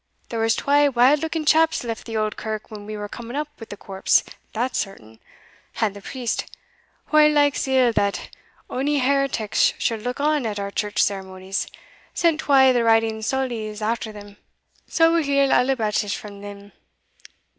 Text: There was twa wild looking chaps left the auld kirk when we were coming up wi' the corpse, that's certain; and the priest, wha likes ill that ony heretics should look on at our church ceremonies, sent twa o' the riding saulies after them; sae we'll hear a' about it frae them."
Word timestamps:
There 0.29 0.39
was 0.39 0.55
twa 0.55 0.89
wild 0.89 1.19
looking 1.21 1.45
chaps 1.45 1.83
left 1.83 2.07
the 2.07 2.17
auld 2.17 2.35
kirk 2.35 2.71
when 2.71 2.87
we 2.87 2.97
were 2.97 3.07
coming 3.07 3.35
up 3.37 3.49
wi' 3.59 3.67
the 3.69 3.77
corpse, 3.77 4.23
that's 4.51 4.79
certain; 4.79 5.19
and 5.79 5.95
the 5.95 6.01
priest, 6.01 6.45
wha 7.11 7.27
likes 7.27 7.67
ill 7.67 7.93
that 7.93 8.31
ony 8.67 8.97
heretics 8.97 9.73
should 9.77 10.01
look 10.01 10.19
on 10.19 10.47
at 10.47 10.59
our 10.59 10.71
church 10.71 11.03
ceremonies, 11.03 11.67
sent 12.15 12.39
twa 12.39 12.69
o' 12.69 12.73
the 12.73 12.83
riding 12.83 13.21
saulies 13.21 13.79
after 13.79 14.11
them; 14.11 14.37
sae 14.87 15.07
we'll 15.07 15.21
hear 15.21 15.43
a' 15.51 15.69
about 15.71 16.03
it 16.03 16.11
frae 16.13 16.39
them." 16.39 16.71